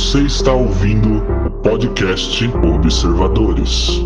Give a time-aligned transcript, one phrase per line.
[0.00, 4.02] Você está ouvindo o podcast Observadores.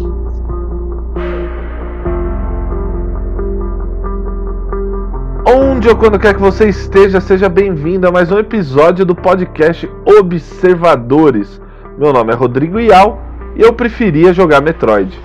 [5.46, 9.88] Onde ou quando quer que você esteja, seja bem-vindo a mais um episódio do podcast
[10.05, 11.61] Observadores.
[11.97, 13.23] Meu nome é Rodrigo Ial
[13.57, 15.18] e eu preferia jogar Metroid.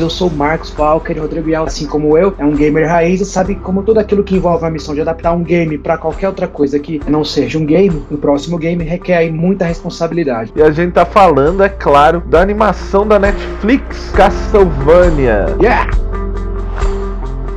[0.00, 3.24] Eu sou o Marcos Walker, Rodrigo Ial, assim como eu, é um gamer raiz e
[3.24, 6.48] sabe como tudo aquilo que envolve a missão de adaptar um game para qualquer outra
[6.48, 10.52] coisa que não seja um game, o próximo game requer aí muita responsabilidade.
[10.56, 15.54] E a gente tá falando, é claro, da animação da Netflix Castlevania.
[15.60, 16.11] Yeah!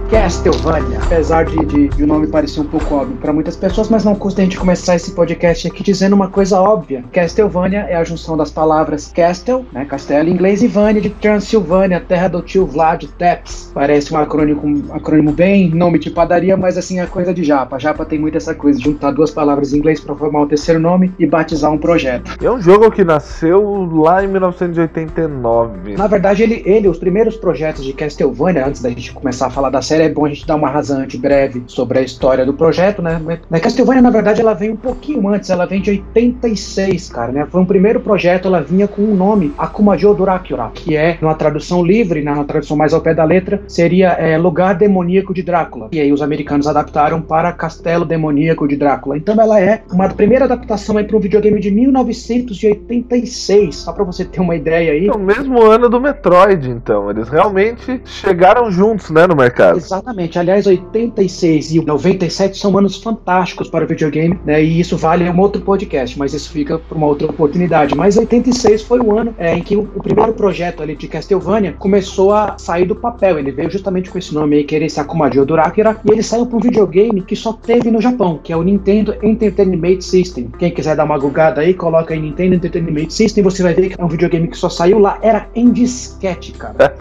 [0.09, 0.99] Castlevania.
[1.03, 4.15] Apesar de, de, de, o nome parecer um pouco óbvio para muitas pessoas, mas não
[4.15, 7.03] custa a gente começar esse podcast aqui dizendo uma coisa óbvia.
[7.11, 11.99] Castlevania é a junção das palavras Castle, né, castelo em inglês, e Vania de Transilvânia,
[11.99, 13.71] terra do tio Vlad Tepes.
[13.73, 17.79] Parece um acrônimo, um acrônimo bem nome de padaria, mas assim é coisa de japa.
[17.79, 21.13] Japa tem muito essa coisa, juntar duas palavras em inglês para formar um terceiro nome
[21.17, 22.37] e batizar um projeto.
[22.43, 25.95] É um jogo que nasceu lá em 1989.
[25.97, 29.69] Na verdade, ele, ele os primeiros projetos de Castlevania, antes da gente começar a falar
[29.69, 32.53] da série, série é bom a gente dar uma rasante breve sobre a história do
[32.53, 33.21] projeto, né?
[33.61, 37.47] Castlevania, na verdade, ela vem um pouquinho antes, ela vem de 86, cara, né?
[37.49, 41.83] Foi um primeiro projeto, ela vinha com o nome Akumajo Dracula, que é, numa tradução
[41.83, 45.87] livre, né, na tradução mais ao pé da letra, seria é, Lugar Demoníaco de Drácula.
[45.91, 49.17] E aí os americanos adaptaram para Castelo Demoníaco de Drácula.
[49.17, 54.41] Então ela é uma primeira adaptação para um videogame de 1986, só para você ter
[54.41, 55.07] uma ideia aí.
[55.07, 57.09] É o mesmo ano do Metroid, então.
[57.09, 59.79] Eles realmente chegaram juntos, né, no mercado.
[59.85, 60.39] Exatamente.
[60.39, 64.63] Aliás, 86 e 97 são anos fantásticos para o videogame, né?
[64.63, 67.95] E isso vale um outro podcast, mas isso fica para uma outra oportunidade.
[67.95, 71.73] Mas 86 foi o ano é, em que o, o, primeiro projeto ali de Castlevania
[71.73, 73.39] começou a sair do papel.
[73.39, 76.57] Ele veio justamente com esse nome aí, querer ser Akumajo Durakira, e ele saiu para
[76.57, 80.49] um videogame que só teve no Japão, que é o Nintendo Entertainment System.
[80.57, 84.01] Quem quiser dar uma gugada aí, coloca aí Nintendo Entertainment System, você vai ver que
[84.01, 86.75] é um videogame que só saiu lá, era em disquete, cara.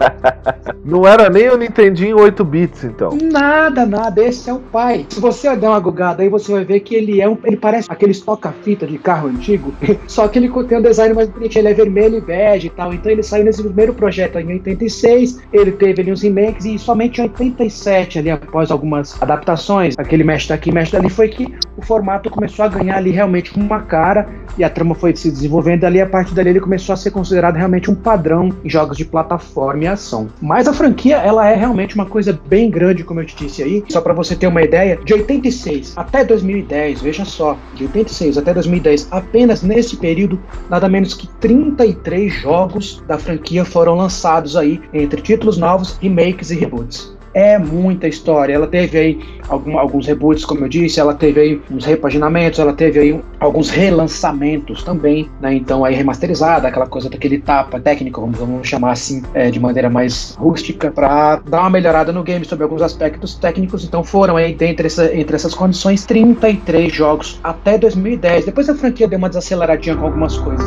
[0.83, 3.17] Não era nem o Nintendinho 8 bits então.
[3.19, 4.23] Nada, nada.
[4.23, 5.05] Esse é o pai.
[5.09, 7.37] Se você der uma gugada aí, você vai ver que ele é um.
[7.43, 9.73] Ele parece aquele toca-fita de carro antigo,
[10.07, 11.57] só que ele tem um design mais bonito.
[11.57, 12.93] Ele é vermelho e bege e tal.
[12.93, 15.41] Então ele saiu nesse primeiro projeto em 86.
[15.51, 20.49] Ele teve ali uns remakes e somente em 87, ali após algumas adaptações, aquele mexe
[20.49, 24.27] daqui, mexe dali, foi que o formato começou a ganhar ali realmente uma cara
[24.57, 25.99] e a trama foi se desenvolvendo ali.
[25.99, 29.83] A partir dali ele começou a ser considerado realmente um padrão em jogos de plataforma
[29.83, 30.29] e ação.
[30.41, 33.83] Mas a franquia, ela é realmente uma coisa bem grande, como eu te disse aí,
[33.89, 38.53] só para você ter uma ideia, de 86 até 2010, veja só, de 86 até
[38.53, 45.21] 2010, apenas nesse período, nada menos que 33 jogos da franquia foram lançados aí, entre
[45.21, 48.53] títulos novos, remakes e reboots é muita história.
[48.53, 49.19] Ela teve aí
[49.49, 53.69] algum, alguns reboots, como eu disse, ela teve aí uns repaginamentos, ela teve aí alguns
[53.69, 55.53] relançamentos também, né?
[55.53, 59.89] Então aí remasterizada, aquela coisa daquele tapa técnico, vamos, vamos chamar assim, é, de maneira
[59.89, 63.83] mais rústica, para dar uma melhorada no game sobre alguns aspectos técnicos.
[63.83, 68.45] Então foram aí, dentre essa, entre essas condições, 33 jogos até 2010.
[68.45, 70.65] Depois a franquia deu uma desaceleradinha com algumas coisas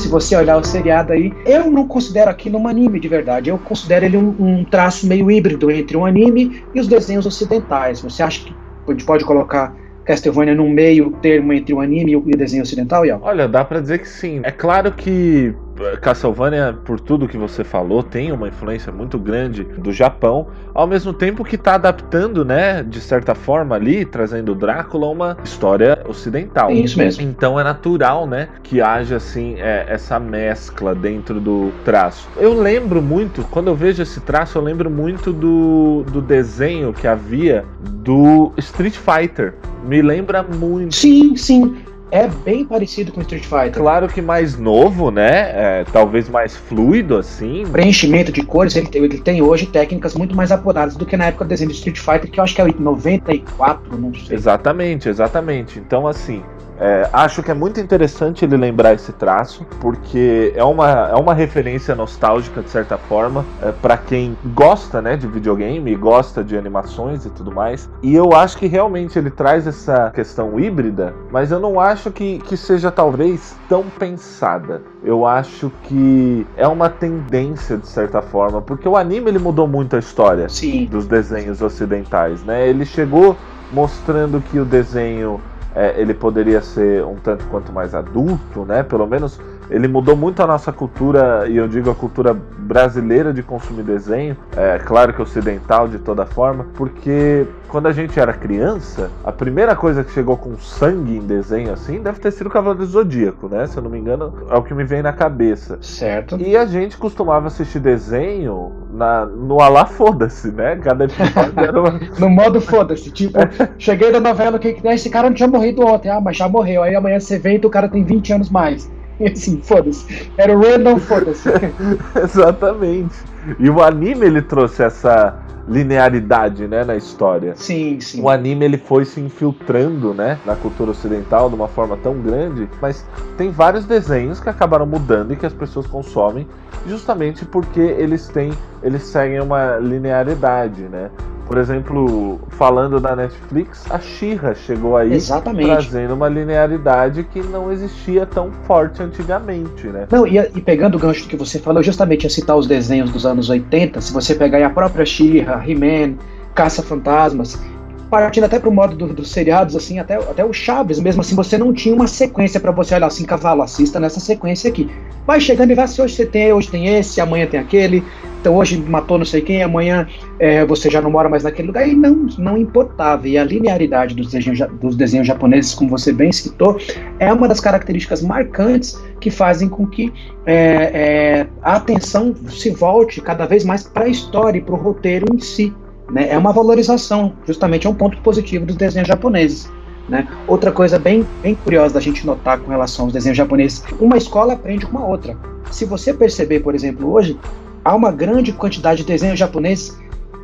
[0.00, 3.50] se você olhar o seriado aí, eu não considero aquilo um anime de verdade.
[3.50, 8.00] Eu considero ele um, um traço meio híbrido entre um anime e os desenhos ocidentais.
[8.00, 8.54] Você acha que
[8.88, 13.04] a gente pode colocar Castlevania num meio termo entre o anime e o desenho ocidental,
[13.04, 13.18] Ian?
[13.20, 14.40] Olha, dá para dizer que sim.
[14.42, 15.54] É claro que
[16.00, 21.12] Castlevania, por tudo que você falou, tem uma influência muito grande do Japão, ao mesmo
[21.12, 26.70] tempo que está adaptando, né, de certa forma ali, trazendo Drácula uma história ocidental.
[26.70, 27.22] É isso mesmo.
[27.22, 32.28] Então é natural, né, que haja assim é, essa mescla dentro do traço.
[32.36, 37.06] Eu lembro muito, quando eu vejo esse traço, eu lembro muito do, do desenho que
[37.06, 39.54] havia do Street Fighter.
[39.84, 40.94] Me lembra muito.
[40.94, 41.76] Sim, sim
[42.10, 43.74] é bem parecido com Street Fighter.
[43.74, 45.80] Claro que mais novo, né?
[45.80, 47.64] É, talvez mais fluido, assim.
[47.70, 51.26] Preenchimento de cores, ele tem, ele tem, hoje técnicas muito mais apuradas do que na
[51.26, 54.36] época do desenho de Street Fighter, que eu acho que é 94, não sei.
[54.36, 55.78] Exatamente, exatamente.
[55.78, 56.42] Então, assim,
[56.80, 61.34] é, acho que é muito interessante ele lembrar esse traço, porque é uma, é uma
[61.34, 67.26] referência nostálgica, de certa forma, é, para quem gosta né, de videogame, gosta de animações
[67.26, 67.88] e tudo mais.
[68.02, 72.38] E eu acho que realmente ele traz essa questão híbrida, mas eu não acho que,
[72.38, 74.80] que seja talvez tão pensada.
[75.04, 79.96] Eu acho que é uma tendência, de certa forma, porque o anime ele mudou muito
[79.96, 80.86] a história Sim.
[80.86, 82.42] dos desenhos ocidentais.
[82.42, 82.66] Né?
[82.68, 83.36] Ele chegou
[83.72, 85.40] mostrando que o desenho
[85.74, 88.82] é, ele poderia ser um tanto quanto mais adulto, né?
[88.82, 89.40] Pelo menos
[89.70, 94.36] ele mudou muito a nossa cultura, e eu digo a cultura brasileira de consumir desenho,
[94.56, 99.76] é claro que ocidental de toda forma, porque quando a gente era criança, a primeira
[99.76, 103.48] coisa que chegou com sangue em desenho assim deve ter sido o Cavaleiro do Zodíaco,
[103.48, 103.66] né?
[103.66, 105.78] Se eu não me engano, é o que me vem na cabeça.
[105.80, 106.36] Certo.
[106.40, 110.76] E a gente costumava assistir desenho na, no Alá Foda-se, né?
[110.76, 112.00] Cada episódio era uma...
[112.18, 113.10] No modo foda-se.
[113.10, 113.38] Tipo,
[113.78, 116.10] cheguei da novela, que que esse cara não tinha morrido ontem.
[116.10, 116.82] Ah, mas já morreu.
[116.82, 118.90] Aí amanhã você vem e o cara tem 20 anos mais.
[119.32, 120.32] Assim, foda-se.
[120.36, 121.48] Era o random foda-se.
[122.22, 123.14] Exatamente.
[123.58, 125.38] E o anime ele trouxe essa
[125.68, 127.54] linearidade, né, na história.
[127.54, 128.20] Sim, sim.
[128.22, 132.68] O anime ele foi se infiltrando, né, na cultura ocidental de uma forma tão grande,
[132.80, 133.06] mas
[133.36, 136.46] tem vários desenhos que acabaram mudando e que as pessoas consomem
[136.86, 138.50] justamente porque eles têm,
[138.82, 141.10] eles seguem uma linearidade, né?
[141.50, 145.66] Por exemplo, falando da Netflix, a Shira chegou aí Exatamente.
[145.66, 150.06] trazendo uma linearidade que não existia tão forte antigamente, né?
[150.12, 153.26] Não, e, e pegando o gancho que você falou, justamente ia citar os desenhos dos
[153.26, 156.18] anos 80, se você pegar aí a própria She-Ra, He-Man,
[156.54, 157.60] Caça-Fantasmas,
[158.08, 161.58] partindo até pro modo do- dos seriados, assim, até, até o Chaves, mesmo assim, você
[161.58, 164.88] não tinha uma sequência pra você olhar assim, cavalo, assista nessa sequência aqui.
[165.26, 168.04] Vai chegando e vai assim, hoje você tem, hoje tem esse, amanhã tem aquele,
[168.40, 170.06] então hoje matou não sei quem, amanhã
[170.38, 173.28] é, você já não mora mais naquele lugar, e não, não importava.
[173.28, 176.78] E a linearidade dos desenhos, dos desenhos japoneses, como você bem citou,
[177.18, 180.12] é uma das características marcantes que fazem com que
[180.46, 184.78] é, é, a atenção se volte cada vez mais para a história e para o
[184.78, 185.72] roteiro em si.
[186.10, 186.28] Né?
[186.30, 189.70] É uma valorização, justamente é um ponto positivo dos desenhos japoneses.
[190.08, 190.26] Né?
[190.48, 194.54] Outra coisa bem, bem curiosa da gente notar com relação aos desenhos japoneses, uma escola
[194.54, 195.36] aprende com a outra.
[195.70, 197.38] Se você perceber, por exemplo, hoje,
[197.84, 199.98] há uma grande quantidade de desenhos japoneses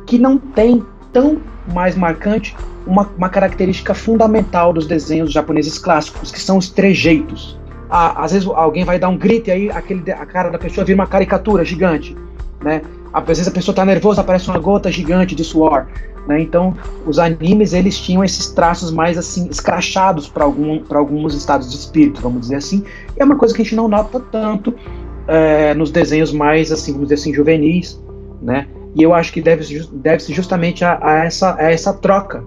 [0.05, 1.41] que não tem tão
[1.73, 2.55] mais marcante
[2.85, 7.59] uma, uma característica fundamental dos desenhos japoneses clássicos, que são os trejeitos.
[7.89, 10.85] Ah, às vezes alguém vai dar um grito e aí aquele, a cara da pessoa
[10.85, 12.15] vira uma caricatura gigante.
[12.61, 12.81] Né?
[13.13, 15.87] Às vezes a pessoa está nervosa, aparece uma gota gigante de suor.
[16.27, 16.41] Né?
[16.41, 16.75] Então,
[17.05, 22.21] os animes eles tinham esses traços mais assim escrachados para algum, alguns estados de espírito,
[22.21, 22.83] vamos dizer assim.
[23.15, 24.73] E é uma coisa que a gente não nota tanto
[25.27, 28.01] é, nos desenhos mais assim, vamos dizer assim, juvenis,
[28.41, 28.67] né?
[28.95, 32.43] E eu acho que deve-se deve justamente a, a essa, a essa troca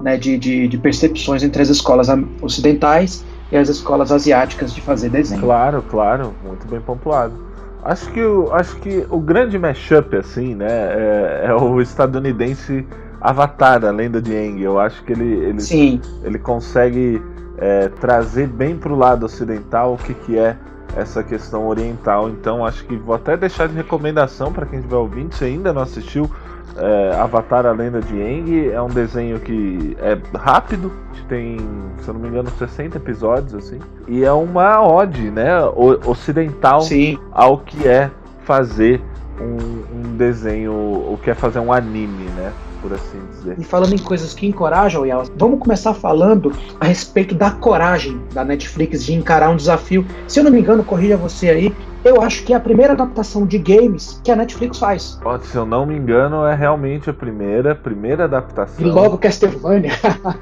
[0.00, 2.08] né, de, de, de percepções entre as escolas
[2.40, 5.40] ocidentais e as escolas asiáticas de fazer desenho.
[5.40, 7.34] Claro, claro, muito bem pontuado.
[7.82, 12.86] Acho que o, acho que o grande mashup, assim, né, é, é o estadunidense
[13.20, 14.62] Avatar, a lenda de Aang.
[14.62, 17.20] Eu acho que ele, ele, Sim, ele consegue
[17.56, 20.56] é, trazer bem pro lado ocidental o que, que é
[20.96, 22.28] essa questão oriental.
[22.28, 25.82] Então acho que vou até deixar de recomendação para quem estiver ouvindo, se ainda não
[25.82, 26.30] assistiu.
[26.76, 30.92] é, Avatar, a lenda de Aang é um desenho que é rápido,
[31.28, 31.58] tem,
[32.00, 35.62] se eu não me engano, 60 episódios assim, e é uma ode, né,
[36.06, 37.18] ocidental sim.
[37.30, 38.10] ao que é
[38.44, 39.00] fazer
[39.40, 43.56] um, um desenho, o que é fazer um anime, né, por assim dizer.
[43.58, 45.02] E falando em coisas que encorajam,
[45.36, 50.04] vamos começar falando a respeito da coragem da Netflix de encarar um desafio.
[50.26, 53.44] Se eu não me engano, corrija você aí, eu acho que é a primeira adaptação
[53.44, 55.18] de games que a Netflix faz.
[55.24, 58.86] Ó, Se eu não me engano, é realmente a primeira, primeira E adaptação.
[58.86, 59.92] logo Castlevania.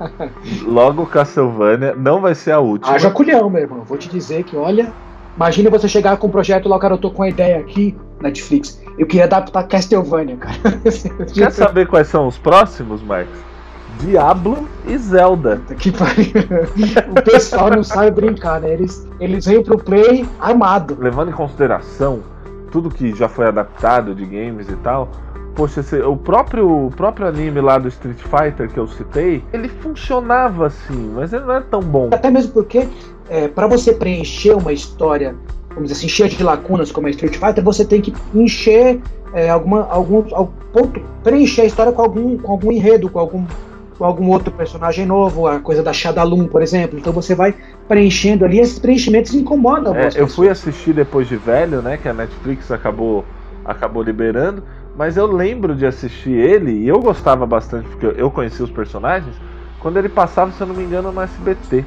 [0.67, 2.95] Logo Castlevania, não vai ser a última.
[2.95, 3.83] Haja culhão, meu irmão.
[3.85, 4.93] Vou te dizer que, olha,
[5.37, 8.81] imagina você chegar com um projeto lá, cara, eu tô com a ideia aqui, Netflix.
[8.99, 10.57] Eu queria adaptar Castlevania, cara.
[11.33, 13.39] Quer saber quais são os próximos, Marcos?
[14.01, 15.61] Diablo e Zelda.
[15.79, 16.33] Que pariu.
[17.11, 18.73] o pessoal não sabe brincar, né?
[18.73, 20.97] Eles, eles vêm pro play armado.
[21.01, 22.23] Levando em consideração
[22.71, 25.09] tudo que já foi adaptado de games e tal,
[25.55, 30.67] poxa, o próprio, o próprio anime lá do Street Fighter que eu citei, ele funcionava
[30.67, 32.11] assim, mas ele não é tão bom.
[32.13, 32.87] Até mesmo porque,
[33.29, 35.35] é, para você preencher uma história,
[35.77, 38.99] vamos dizer assim, cheia de lacunas como a Street Fighter, você tem que encher
[39.35, 43.45] é, alguma, algum, algum ponto, preencher a história com algum, com algum enredo, com algum,
[43.99, 46.99] com algum outro personagem novo, a coisa da Shadalum, por exemplo.
[46.99, 47.55] Então você vai
[47.87, 51.99] preenchendo ali, esses preenchimentos incomodam É, eu fui assistir depois de velho, né?
[51.99, 53.25] Que a Netflix acabou,
[53.65, 54.63] acabou liberando.
[54.97, 59.37] Mas eu lembro de assistir ele e eu gostava bastante, porque eu conhecia os personagens,
[59.79, 61.85] quando ele passava, se eu não me engano, no SBT.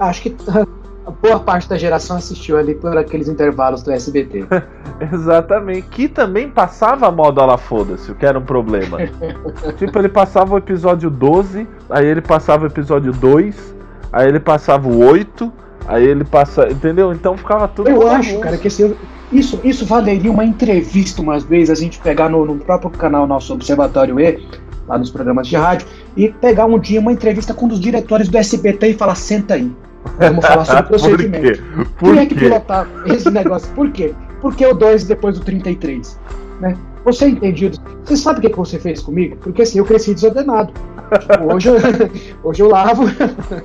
[0.00, 0.30] Acho que
[1.10, 4.46] boa parte da geração assistiu ali por aqueles intervalos do SBT.
[5.12, 5.88] Exatamente.
[5.88, 8.98] Que também passava modo a la foda-se, o que era um problema.
[9.76, 13.74] tipo, ele passava o episódio 12, aí ele passava o episódio 2,
[14.12, 15.52] aí ele passava o 8,
[15.86, 16.68] aí ele passa.
[16.70, 17.12] Entendeu?
[17.12, 17.88] Então ficava tudo.
[17.88, 18.96] Eu acho, cara, que esse,
[19.32, 23.52] isso, isso valeria uma entrevista umas vezes, a gente pegar no, no próprio canal nosso
[23.52, 24.46] Observatório E,
[24.86, 28.28] lá nos programas de rádio, e pegar um dia uma entrevista com um dos diretores
[28.28, 29.70] do SBT e falar, senta aí.
[30.18, 31.62] Vamos falar sobre o procedimento.
[31.62, 31.90] Por quê?
[31.98, 33.72] Por Quem é que pilotava esse negócio?
[33.74, 34.14] Por quê?
[34.40, 36.18] Porque o 2 depois do 33.
[36.60, 36.76] Né?
[37.04, 37.78] Você é entendido.
[38.04, 39.36] Você sabe o que, que você fez comigo?
[39.36, 40.72] Porque assim, eu cresci desordenado.
[41.20, 41.76] Tipo, hoje, eu,
[42.42, 43.04] hoje eu lavo.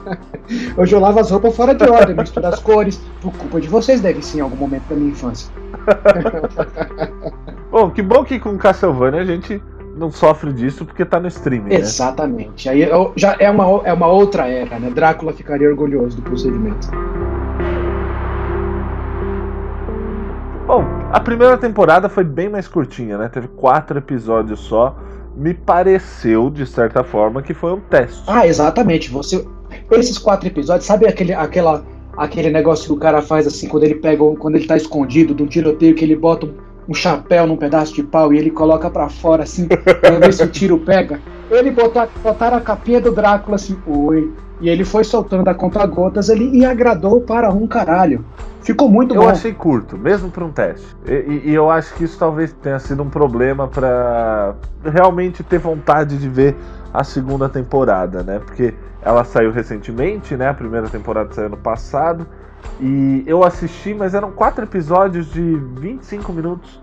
[0.77, 3.01] hoje eu lavo as roupas fora de ordem, misturo as cores.
[3.21, 5.51] Por culpa de vocês, deve sim, em algum momento da minha infância.
[7.71, 9.61] Bom, que bom que com Castlevania a gente
[9.95, 11.75] não sofre disso porque tá no streaming, né?
[11.75, 12.69] Exatamente.
[12.69, 14.89] Aí eu- já é uma, é uma outra era, né?
[14.89, 16.89] Drácula ficaria orgulhoso do procedimento.
[20.65, 23.27] Bom, a primeira temporada foi bem mais curtinha, né?
[23.27, 24.95] Teve quatro episódios só.
[25.35, 28.23] Me pareceu, de certa forma, que foi um teste.
[28.27, 29.09] Ah, exatamente.
[29.09, 29.43] Você,
[29.91, 31.83] esses quatro episódios, sabe aquele, aquela,
[32.15, 35.41] aquele negócio que o cara faz assim quando ele pega, quando ele tá escondido de
[35.41, 36.53] um tiroteio que ele bota um,
[36.89, 40.43] um chapéu num pedaço de pau e ele coloca pra fora assim pra ver se
[40.43, 41.19] o tiro pega.
[41.51, 44.33] Ele botou, botaram a capinha do Drácula assim, oi.
[44.59, 48.25] E ele foi soltando a conta-gotas ali e agradou para um caralho.
[48.61, 49.29] Ficou muito Eu bom.
[49.29, 50.85] achei curto, mesmo para um teste.
[51.07, 55.59] E, e- e eu acho que isso talvez tenha sido um problema para realmente ter
[55.59, 56.55] vontade de ver
[56.93, 58.39] a segunda temporada, né?
[58.39, 60.49] Porque ela saiu recentemente, né?
[60.49, 62.27] A primeira temporada saiu no passado.
[62.81, 66.79] E eu assisti, mas eram quatro episódios de 25 minutos.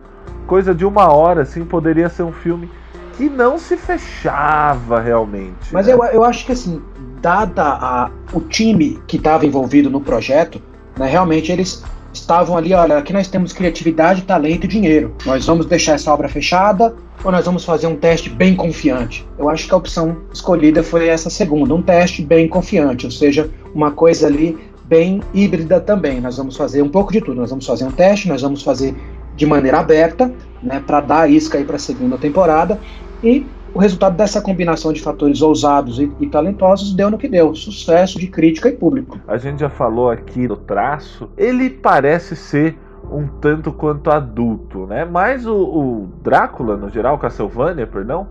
[0.47, 2.71] Coisa de uma hora, assim, poderia ser um filme
[3.17, 5.73] que não se fechava realmente.
[5.73, 5.95] Mas né?
[5.95, 6.83] eu, eu acho que assim,
[7.21, 10.61] dada a, o time que estava envolvido no projeto,
[10.99, 15.15] né, realmente eles estavam ali, olha, aqui nós temos criatividade, talento e dinheiro.
[15.25, 19.27] Nós vamos deixar essa obra fechada ou nós vamos fazer um teste bem confiante?
[19.39, 23.51] Eu acho que a opção escolhida foi essa segunda, um teste bem confiante, ou seja,
[23.75, 26.21] uma coisa ali bem híbrida também.
[26.21, 27.41] Nós vamos fazer um pouco de tudo.
[27.41, 28.95] Nós vamos fazer um teste, nós vamos fazer
[29.35, 32.81] de maneira aberta, né, para dar isca aí para a segunda temporada
[33.23, 37.55] e o resultado dessa combinação de fatores ousados e, e talentosos deu no que deu,
[37.55, 39.21] sucesso de crítica e público.
[39.29, 42.79] a gente já falou aqui do traço, ele parece ser
[43.13, 45.05] um tanto quanto adulto, né?
[45.05, 48.27] Mas o, o Drácula, no geral, Castlevania, perdão,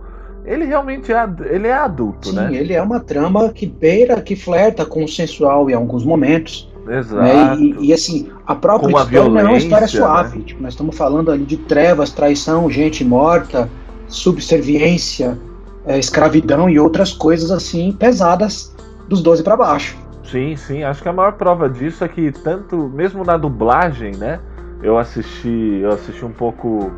[0.46, 2.54] ele realmente é, ele é adulto, Sim, né?
[2.54, 6.72] ele é uma trama que beira, que flerta com o sensual em alguns momentos.
[6.88, 7.22] Exato.
[7.22, 7.56] né?
[7.58, 10.40] E, e, assim, a própria Com história não é uma história suave.
[10.42, 13.68] Tipo, nós estamos falando ali de trevas, traição, gente morta,
[14.06, 15.36] subserviência,
[15.84, 18.74] é, escravidão e outras coisas assim pesadas
[19.08, 19.96] dos 12 para baixo.
[20.24, 20.84] Sim, sim.
[20.84, 24.40] Acho que a maior prova disso é que tanto, mesmo na dublagem, né?
[24.82, 26.90] Eu assisti, eu assisti um pouco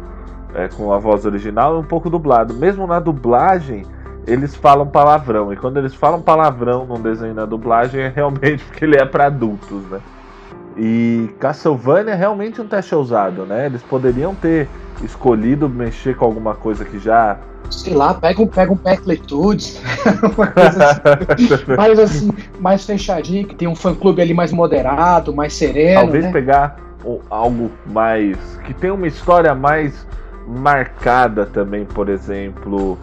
[0.55, 2.55] é, com a voz original e um pouco dublado.
[2.55, 3.85] Mesmo na dublagem,
[4.26, 5.52] eles falam palavrão.
[5.52, 9.26] E quando eles falam palavrão num desenho na dublagem, é realmente porque ele é para
[9.26, 10.00] adultos, né?
[10.76, 13.67] E Castlevania é realmente um teste ousado, né?
[13.67, 14.69] Eles poderiam ter
[15.02, 17.37] escolhido mexer com alguma coisa que já.
[17.69, 19.83] Sei lá, pega um, pega um Pecletudes,
[20.37, 21.67] uma coisa assim.
[21.76, 26.02] mais assim, mais fechadinho, que tem um fã clube ali mais moderado, mais sereno.
[26.02, 26.33] Talvez né?
[26.33, 26.76] pegar
[27.28, 28.38] algo mais.
[28.64, 30.07] que tem uma história mais
[30.49, 32.99] marcada também, por exemplo.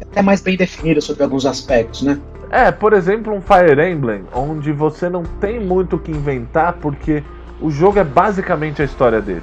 [0.00, 2.18] Até mais bem definido sobre alguns aspectos, né?
[2.50, 7.22] É, por exemplo, um Fire Emblem, onde você não tem muito o que inventar, porque
[7.60, 9.42] o jogo é basicamente a história dele,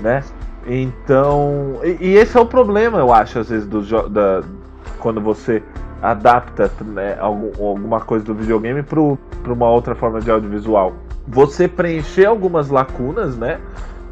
[0.00, 0.22] né?
[0.66, 1.80] Então.
[1.82, 4.42] E, e esse é o problema, eu acho, às vezes, do da,
[4.98, 5.62] quando você
[6.00, 10.94] adapta né, algum- alguma coisa do videogame para uma outra forma de audiovisual.
[11.28, 13.60] Você preencher algumas lacunas, né?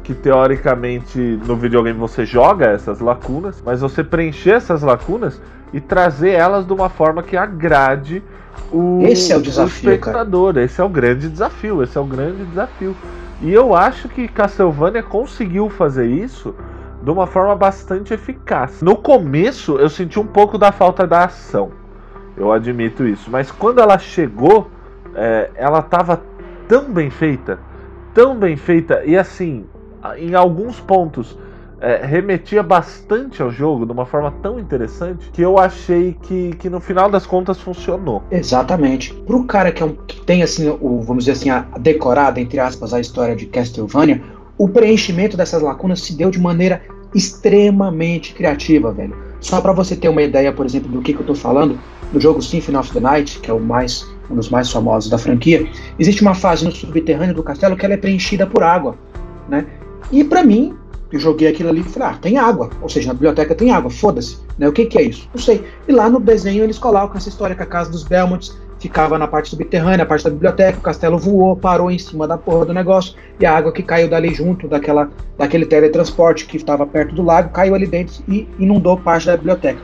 [0.03, 5.41] Que teoricamente no videogame você joga essas lacunas, mas você preencher essas lacunas
[5.71, 8.23] e trazer elas de uma forma que agrade
[8.71, 10.57] o, Esse é o desafio, espectador.
[10.57, 11.83] Esse é o grande desafio.
[11.83, 12.95] Esse é o grande desafio.
[13.41, 16.53] E eu acho que Castlevania conseguiu fazer isso
[17.01, 18.81] de uma forma bastante eficaz.
[18.81, 21.71] No começo eu senti um pouco da falta da ação,
[22.37, 24.69] eu admito isso, mas quando ela chegou,
[25.15, 26.21] é, ela estava
[26.67, 27.59] tão bem feita,
[28.13, 29.65] tão bem feita, e assim,
[30.17, 31.37] em alguns pontos
[31.81, 36.69] é, remetia bastante ao jogo de uma forma tão interessante que eu achei que, que
[36.69, 38.23] no final das contas funcionou.
[38.29, 39.13] Exatamente.
[39.25, 42.59] Pro cara que, é um, que tem assim, o, vamos dizer assim, a decorada, entre
[42.59, 44.21] aspas, a história de Castlevania,
[44.57, 46.83] o preenchimento dessas lacunas se deu de maneira
[47.15, 49.15] extremamente criativa, velho.
[49.39, 51.79] Só para você ter uma ideia, por exemplo, do que, que eu tô falando,
[52.13, 55.17] no jogo Symphony of the Night, que é o mais um dos mais famosos da
[55.17, 55.67] franquia,
[55.99, 58.95] existe uma fase no subterrâneo do castelo que ela é preenchida por água,
[59.49, 59.65] né?
[60.11, 60.75] E para mim,
[61.11, 62.69] eu joguei aquilo ali e falei, ah, tem água.
[62.81, 64.37] Ou seja, na biblioteca tem água, foda-se.
[64.57, 64.67] Né?
[64.67, 65.29] O que, que é isso?
[65.33, 65.63] Não sei.
[65.87, 69.27] E lá no desenho eles colocam essa história que a casa dos Belmonts ficava na
[69.27, 72.73] parte subterrânea, a parte da biblioteca, o castelo voou, parou em cima da porra do
[72.73, 77.21] negócio, e a água que caiu dali junto daquela, daquele teletransporte que estava perto do
[77.21, 79.79] lago, caiu ali dentro e inundou parte da biblioteca.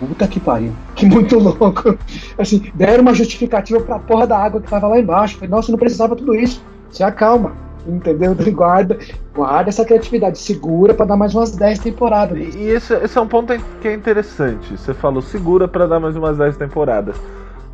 [0.00, 0.72] Puta que pariu.
[0.96, 1.96] Que muito louco.
[2.36, 5.36] Assim, deram uma justificativa pra porra da água que tava lá embaixo.
[5.36, 6.62] Falei, nossa, não precisava tudo isso.
[6.90, 7.54] Se acalma.
[7.86, 8.34] Entendeu?
[8.52, 8.98] Guarda,
[9.34, 12.54] guarda essa criatividade, segura para dar mais umas 10 temporadas.
[12.54, 14.76] E, esse, esse, é um ponto que é interessante.
[14.76, 17.16] Você falou segura para dar mais umas 10 temporadas.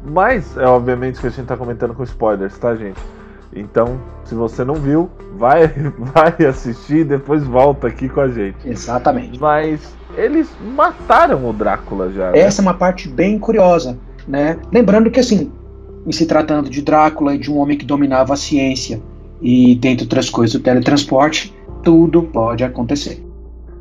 [0.05, 3.01] Mas, é obviamente que a gente tá comentando com spoilers, tá, gente?
[3.53, 8.69] Então, se você não viu, vai, vai assistir e depois volta aqui com a gente.
[8.69, 9.41] Exatamente.
[9.41, 12.31] Mas eles mataram o Drácula já.
[12.31, 12.39] Né?
[12.39, 12.69] Essa né?
[12.69, 13.99] é uma parte bem curiosa,
[14.29, 14.59] né?
[14.71, 15.51] Lembrando que assim,
[16.07, 19.01] em se tratando de Drácula e de um homem que dominava a ciência
[19.41, 23.25] e dentre outras coisas o teletransporte, tudo pode acontecer.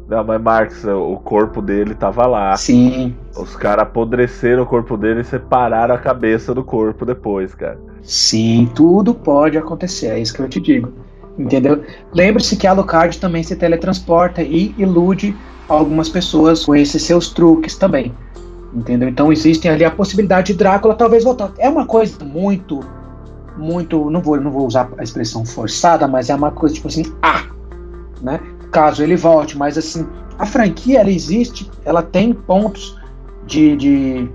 [0.08, 2.56] Não, mas Marx, o corpo dele tava lá.
[2.56, 3.16] Sim.
[3.36, 7.80] Os caras apodreceram o corpo dele e separaram a cabeça do corpo depois, cara.
[8.04, 10.94] Sim, tudo pode acontecer, é isso que eu te digo.
[11.38, 11.84] Entendeu?
[12.14, 15.36] Lembre-se que a Alucard também se teletransporta e ilude
[15.68, 18.14] algumas pessoas com esses seus truques também.
[18.74, 19.10] Entendeu?
[19.10, 21.52] Então existem ali a possibilidade de Drácula talvez voltar.
[21.58, 22.82] É uma coisa muito,
[23.58, 24.10] muito.
[24.10, 27.44] Não vou, não vou usar a expressão forçada, mas é uma coisa tipo assim, ah,
[28.22, 28.40] né?
[28.72, 30.06] caso ele volte, mas assim,
[30.38, 33.00] a franquia ela existe, ela tem pontos
[33.48, 34.30] de, de,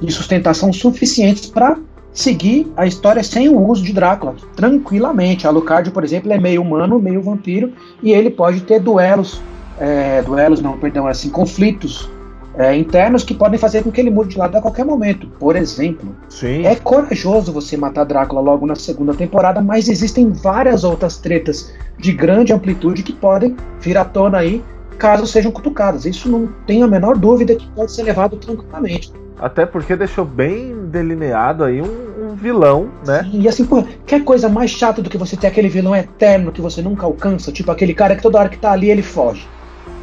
[0.00, 1.78] de sustentação suficientes para
[2.12, 5.46] seguir a história sem o uso de Drácula, tranquilamente.
[5.46, 7.72] Alucard, por exemplo, é meio humano, meio vampiro,
[8.02, 9.40] e ele pode ter duelos,
[9.78, 12.10] é, duelos não, perdão, assim, conflitos
[12.58, 15.28] é, internos que podem fazer com que ele mude de lado a qualquer momento.
[15.38, 16.66] Por exemplo, Sim.
[16.66, 22.12] é corajoso você matar Drácula logo na segunda temporada, mas existem várias outras tretas de
[22.12, 24.62] grande amplitude que podem vir à tona aí
[24.98, 26.04] caso sejam cutucadas.
[26.04, 29.12] Isso não tem a menor dúvida que pode ser levado tranquilamente.
[29.38, 33.22] Até porque deixou bem delineado aí um, um vilão, né?
[33.22, 36.50] Sim, e assim, pô, quer coisa mais chata do que você ter aquele vilão eterno
[36.50, 37.52] que você nunca alcança?
[37.52, 39.46] Tipo aquele cara que toda hora que tá ali ele foge.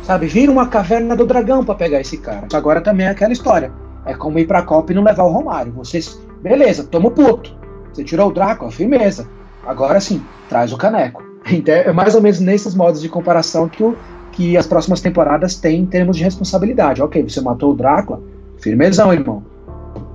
[0.06, 0.28] Sabe?
[0.28, 2.48] Vira uma caverna do dragão para pegar esse cara.
[2.54, 3.72] Agora também é aquela história.
[4.06, 5.72] É como ir pra Copa e não levar o Romário.
[5.72, 7.52] Vocês, beleza, tamo puto.
[7.92, 9.28] Você tirou o Drácula, firmeza.
[9.66, 11.24] Agora sim, traz o caneco.
[11.52, 13.96] Então, é mais ou menos nesses modos de comparação que, o,
[14.32, 17.02] que as próximas temporadas têm em termos de responsabilidade.
[17.02, 18.22] Ok, você matou o Drácula,
[18.60, 19.44] firmezão, irmão.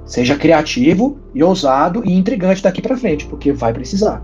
[0.05, 4.23] Seja criativo e ousado e intrigante daqui para frente, porque vai precisar.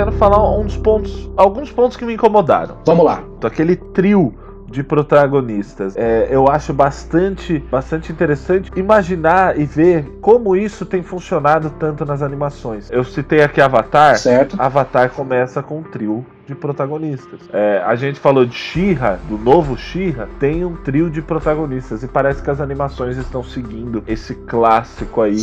[0.00, 2.78] Quero falar uns pontos, alguns pontos que me incomodaram.
[2.86, 3.22] Vamos lá.
[3.44, 4.34] Aquele trio
[4.70, 5.96] de protagonistas.
[5.96, 12.22] É, eu acho bastante, bastante interessante imaginar e ver como isso tem funcionado tanto nas
[12.22, 12.88] animações.
[12.90, 14.16] Eu citei aqui Avatar.
[14.16, 14.56] Certo.
[14.58, 17.40] Avatar começa com um trio de protagonistas.
[17.52, 22.08] É, a gente falou de Shira, do novo Shira, tem um trio de protagonistas e
[22.08, 25.36] parece que as animações estão seguindo esse clássico aí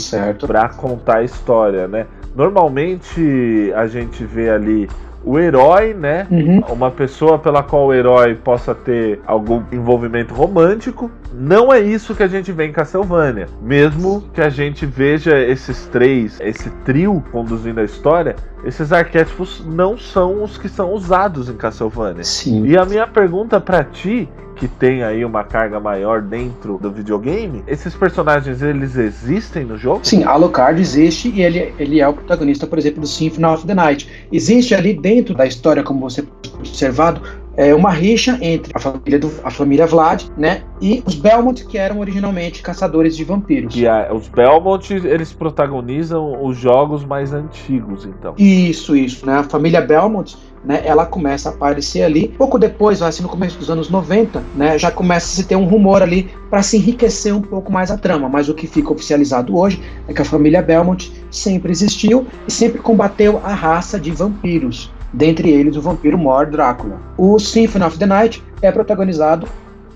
[0.45, 2.07] para contar a história, né?
[2.35, 4.87] Normalmente a gente vê ali
[5.23, 6.27] o herói, né?
[6.29, 6.59] Uhum.
[6.69, 11.11] Uma pessoa pela qual o herói possa ter algum envolvimento romântico.
[11.33, 13.47] Não é isso que a gente vê em Castlevania.
[13.61, 19.97] Mesmo que a gente veja esses três, esse trio conduzindo a história, esses arquétipos não
[19.97, 22.23] são os que são usados em Castlevania.
[22.23, 22.65] Sim.
[22.65, 27.63] E a minha pergunta para ti que tem aí uma carga maior dentro do videogame,
[27.67, 29.99] esses personagens eles existem no jogo?
[30.03, 33.75] Sim, Alucard existe e ele, ele é o protagonista, por exemplo, do Symphony of the
[33.75, 34.27] Night.
[34.31, 36.25] Existe ali dentro da história, como você
[36.57, 37.21] observado,
[37.57, 41.77] é uma rixa entre a família, do, a família Vlad, né, e os Belmont, que
[41.77, 43.73] eram originalmente caçadores de vampiros.
[43.73, 48.35] Que a, os Belmont, eles protagonizam os jogos mais antigos, então.
[48.37, 52.27] Isso, isso, né, a família Belmont né, ela começa a aparecer ali.
[52.37, 55.65] Pouco depois, assim, no começo dos anos 90, né, já começa a se ter um
[55.65, 58.29] rumor ali para se enriquecer um pouco mais a trama.
[58.29, 62.79] Mas o que fica oficializado hoje é que a família Belmont sempre existiu e sempre
[62.79, 64.91] combateu a raça de vampiros.
[65.13, 66.99] Dentre eles, o vampiro Mor Drácula.
[67.17, 69.47] O Symphony of the Night é protagonizado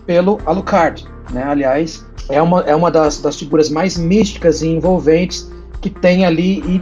[0.06, 1.06] pelo Alucard.
[1.32, 1.44] Né?
[1.44, 6.60] Aliás, é uma, é uma das, das figuras mais místicas e envolventes que tem ali
[6.60, 6.82] e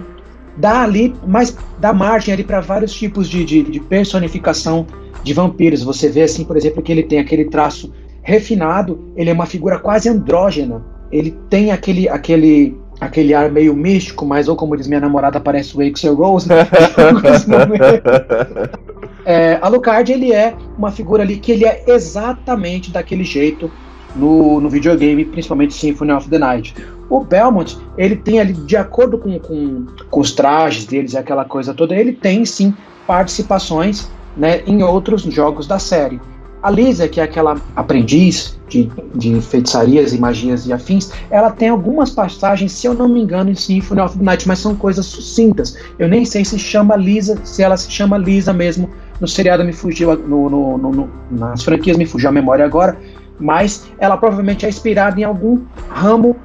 [0.57, 4.85] dá ali, mas dá margem ali para vários tipos de, de, de, personificação
[5.23, 5.83] de vampiros.
[5.83, 9.79] Você vê assim, por exemplo, que ele tem aquele traço refinado, ele é uma figura
[9.79, 10.83] quase andrógena.
[11.11, 15.77] Ele tem aquele aquele aquele ar meio místico, mas ou como diz minha namorada, parece
[15.77, 16.47] o Axel Rose.
[19.25, 23.71] é, Alucard ele é uma figura ali que ele é exatamente daquele jeito
[24.15, 26.75] no, no videogame, principalmente Symphony of the Night.
[27.09, 31.45] O Belmont, ele tem ali, de acordo com, com, com os trajes deles e aquela
[31.45, 32.73] coisa toda, ele tem sim
[33.07, 36.19] participações né, em outros jogos da série.
[36.61, 41.69] A Lisa, que é aquela aprendiz de, de feitiçarias e magias e afins, ela tem
[41.69, 45.05] algumas passagens, se eu não me engano, em Symphony of the Night, mas são coisas
[45.05, 45.77] sucintas.
[45.97, 48.89] Eu nem sei se chama Lisa, se ela se chama Lisa mesmo.
[49.21, 52.97] No seriado me fugiu, no, no, no, nas franquias me fugiu a memória agora,
[53.39, 56.35] mas ela provavelmente é inspirada em algum ramo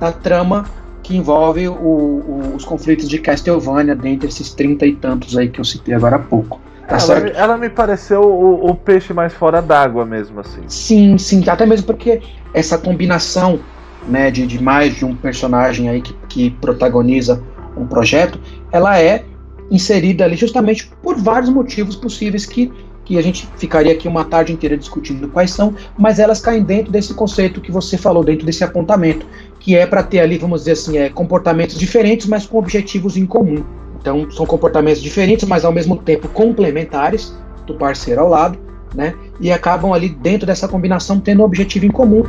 [0.00, 0.64] da trama
[1.02, 5.60] que envolve o, o, os conflitos de Castlevania, dentre esses trinta e tantos aí que
[5.60, 6.60] eu citei agora há pouco.
[6.88, 10.62] Ela, ela, me pareceu o, o peixe mais fora d'água mesmo, assim.
[10.68, 12.22] Sim, sim, até mesmo porque
[12.54, 13.60] essa combinação
[14.06, 17.42] né, de, de mais de um personagem aí que, que protagoniza
[17.76, 18.40] um projeto,
[18.72, 19.24] ela é
[19.70, 22.72] inserida ali justamente por vários motivos possíveis que,
[23.04, 26.90] que a gente ficaria aqui uma tarde inteira discutindo quais são, mas elas caem dentro
[26.90, 29.26] desse conceito que você falou, dentro desse apontamento,
[29.60, 33.26] que é para ter ali, vamos dizer assim, é, comportamentos diferentes, mas com objetivos em
[33.26, 33.62] comum.
[34.00, 37.34] Então, são comportamentos diferentes, mas ao mesmo tempo complementares
[37.66, 38.58] do parceiro ao lado,
[38.94, 39.14] né?
[39.40, 42.22] E acabam ali dentro dessa combinação tendo um objetivo em comum.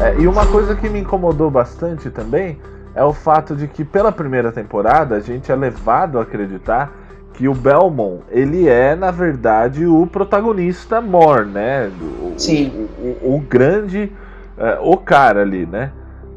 [0.00, 2.58] É, e uma coisa que me incomodou bastante também
[2.94, 6.92] é o fato de que pela primeira temporada a gente é levado a acreditar
[7.34, 11.90] que o Belmont ele é na verdade o protagonista mor, né?
[12.00, 12.88] O, Sim.
[12.98, 14.10] O, o, o grande
[14.58, 15.92] é, o cara ali, né?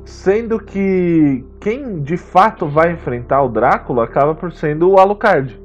[0.06, 5.60] Sendo que quem de fato vai enfrentar o Drácula acaba por sendo o Alucard.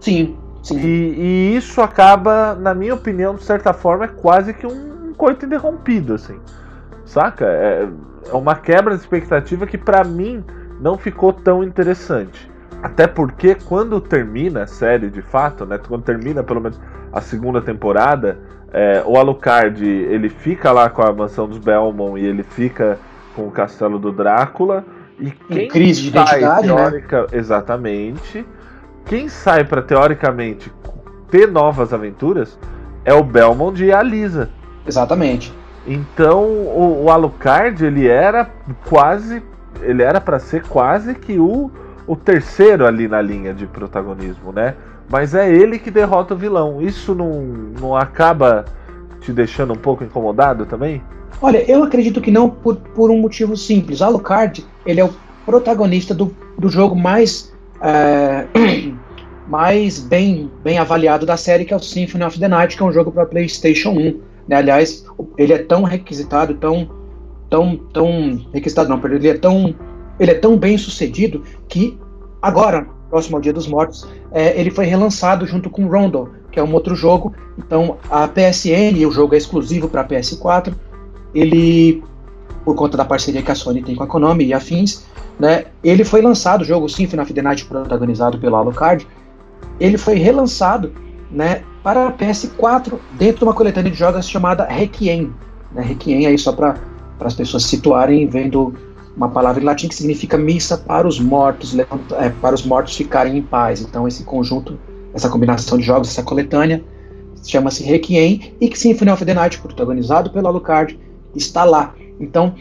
[0.00, 0.78] Sim, sim.
[0.78, 5.44] E, e, isso acaba, na minha opinião, de certa forma, é quase que um coito
[5.44, 6.38] interrompido, assim.
[7.04, 7.44] Saca?
[7.46, 7.88] É,
[8.30, 10.44] é uma quebra de expectativa que para mim
[10.80, 12.50] não ficou tão interessante.
[12.82, 15.78] Até porque quando termina a série de fato, né?
[15.78, 16.80] Quando termina pelo menos
[17.12, 18.38] a segunda temporada,
[18.72, 22.98] é, o Alucard ele fica lá com a mansão dos Belmont e ele fica
[23.34, 24.84] com o castelo do Drácula.
[25.18, 26.74] E quem em crise de identidade, né?
[26.74, 27.26] teórica, né?
[27.32, 28.46] Exatamente.
[29.04, 30.72] Quem sai para teoricamente
[31.30, 32.58] ter novas aventuras
[33.04, 34.50] é o Belmont e a Lisa.
[34.86, 35.52] Exatamente.
[35.86, 38.48] Então o, o Alucard ele era
[38.88, 39.42] quase,
[39.82, 41.70] ele era para ser quase que o,
[42.06, 44.74] o terceiro ali na linha de protagonismo, né?
[45.10, 46.80] Mas é ele que derrota o vilão.
[46.80, 47.42] Isso não,
[47.80, 48.64] não acaba
[49.20, 51.02] te deixando um pouco incomodado também?
[51.42, 54.00] Olha, eu acredito que não por, por um motivo simples.
[54.00, 55.10] Alucard, ele é o
[55.44, 58.46] protagonista do, do jogo mais é,
[59.48, 62.86] mais bem, bem avaliado da série, que é o Symphony of the Night, que é
[62.86, 64.20] um jogo para PlayStation 1.
[64.46, 64.56] Né?
[64.56, 65.04] Aliás,
[65.36, 66.88] ele é tão requisitado, tão
[67.48, 69.74] tão tão requisitado não, ele é tão
[70.20, 71.98] ele é tão bem sucedido que
[72.40, 76.62] agora próximo ao Dia dos Mortos, é, ele foi relançado junto com Rondo, que é
[76.62, 77.34] um outro jogo.
[77.58, 80.72] Então a PSN, o jogo é exclusivo para PS4,
[81.34, 82.02] ele,
[82.64, 85.04] por conta da parceria que a Sony tem com a Konami e afins,
[85.38, 89.06] né, ele foi lançado, o jogo Symphony of the Night, protagonizado pelo Alucard,
[89.78, 90.92] ele foi relançado
[91.30, 95.32] né, para a PS4 dentro de uma coletânea de jogos chamada Requiem.
[95.72, 96.76] Né, Requiem aí só para
[97.20, 98.74] as pessoas se situarem vendo
[99.20, 103.36] uma palavra em latim que significa missa para os mortos, é, para os mortos ficarem
[103.36, 103.82] em paz.
[103.82, 104.78] Então esse conjunto,
[105.12, 106.82] essa combinação de jogos, essa coletânea,
[107.44, 110.98] chama-se Requiem e que Symphony of the Night, protagonizado pelo Alucard,
[111.36, 111.94] está lá.
[112.18, 112.54] Então,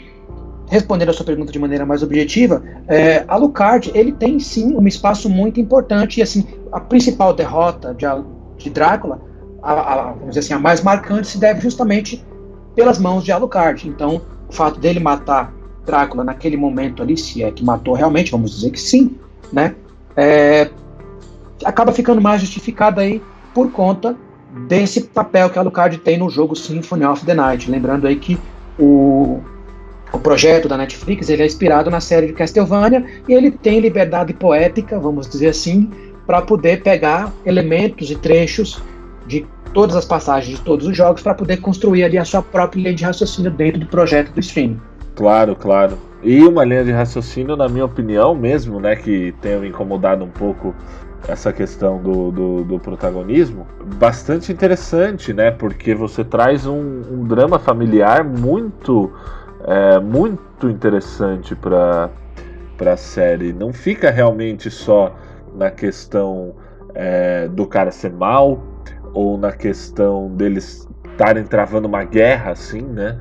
[0.67, 5.29] respondendo a sua pergunta de maneira mais objetiva, é, Alucard ele tem sim um espaço
[5.29, 8.05] muito importante e assim a principal derrota de,
[8.57, 9.21] de Drácula,
[9.63, 12.21] a, a, vamos dizer assim, a mais marcante se deve justamente
[12.75, 13.87] pelas mãos de Alucard.
[13.87, 15.57] Então, o fato dele matar
[15.89, 19.15] Drácula naquele momento ali, se é que matou realmente, vamos dizer que sim,
[19.51, 19.75] né?
[20.15, 20.69] É,
[21.65, 23.21] acaba ficando mais justificado aí
[23.53, 24.15] por conta
[24.67, 27.69] desse papel que a Alucard tem no jogo Symphony of the Night.
[27.69, 28.37] Lembrando aí que
[28.77, 29.39] o,
[30.11, 34.33] o projeto da Netflix ele é inspirado na série de Castlevania e ele tem liberdade
[34.33, 35.89] poética, vamos dizer assim,
[36.25, 38.81] para poder pegar elementos e trechos
[39.27, 42.81] de todas as passagens de todos os jogos para poder construir ali a sua própria
[42.81, 44.79] linha de raciocínio dentro do projeto do streaming.
[45.15, 45.97] Claro, claro.
[46.21, 50.29] E uma linha de raciocínio, na minha opinião, mesmo, né, que tenha me incomodado um
[50.29, 50.73] pouco
[51.27, 55.51] essa questão do, do, do protagonismo, bastante interessante, né?
[55.51, 59.11] Porque você traz um, um drama familiar muito,
[59.65, 62.09] é, muito interessante para
[62.79, 63.51] a série.
[63.51, 65.13] Não fica realmente só
[65.53, 66.55] na questão
[66.95, 68.63] é, do cara ser mal
[69.13, 73.19] ou na questão deles estarem travando uma guerra, assim, né?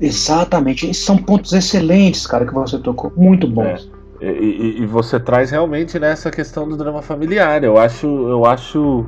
[0.00, 0.92] Exatamente.
[0.94, 3.12] São pontos excelentes, cara, que você tocou.
[3.16, 3.90] Muito bons.
[4.20, 4.26] É.
[4.26, 7.64] E, e, e, você traz realmente nessa questão do drama familiar.
[7.64, 9.06] Eu acho, eu acho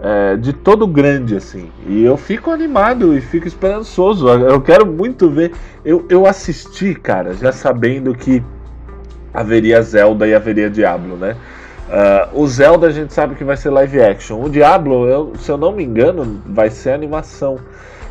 [0.00, 1.70] é, de todo grande, assim.
[1.86, 4.28] E eu fico animado e fico esperançoso.
[4.28, 5.52] Eu quero muito ver.
[5.84, 8.42] Eu, eu assisti, cara, já sabendo que
[9.32, 11.36] haveria Zelda e haveria Diablo, né?
[11.86, 14.42] Uh, o Zelda a gente sabe que vai ser live action.
[14.42, 17.58] O Diablo, eu, se eu não me engano, vai ser animação.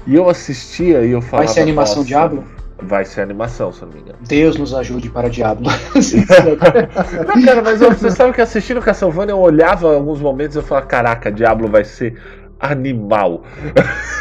[0.07, 1.45] E eu assistia e eu falava.
[1.45, 2.43] Vai ser animação Diablo?
[2.81, 4.17] Vai ser animação, se não me engano.
[4.27, 5.65] Deus nos ajude para Diablo.
[6.45, 6.57] não,
[7.45, 10.85] cara, mas eu, você sabe que assistindo Castlevania eu olhava alguns momentos e eu falava:
[10.85, 12.19] caraca, Diablo vai ser
[12.59, 13.43] animal.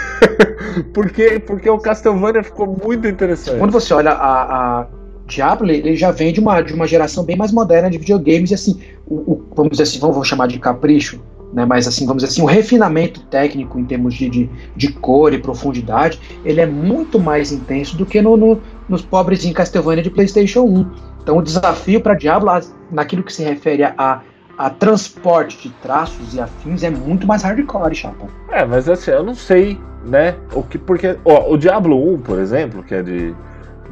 [0.95, 3.59] porque, porque o Castlevania ficou muito interessante.
[3.59, 4.87] Quando você olha a, a
[5.27, 8.55] Diablo, ele já vem de uma, de uma geração bem mais moderna de videogames, e
[8.55, 11.21] assim, o, o, vamos dizer assim, vamos, vamos chamar de capricho,
[11.55, 15.33] né, mas assim, vamos dizer assim, o refinamento técnico em termos de, de, de cor
[15.33, 20.03] e profundidade, ele é muito mais intenso do que no, no, nos pobres em Castlevania
[20.03, 20.91] de Playstation 1.
[21.23, 22.51] Então o desafio para Diablo,
[22.91, 24.21] naquilo que se refere a,
[24.59, 28.27] a transporte de traços e afins, é muito mais hardcore, chapa.
[28.51, 32.41] É, mas assim, eu não sei, né, o que, porque, ó, o Diablo 1, por
[32.41, 33.35] exemplo, que é de